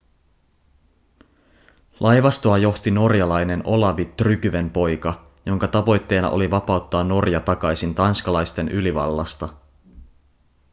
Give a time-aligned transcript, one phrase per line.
[1.99, 9.49] laivastoa johti norjalainen olavi tryggvenpoika jonka tavoitteena oli vapauttaa norja takaisin tanskalaisten ylivallasta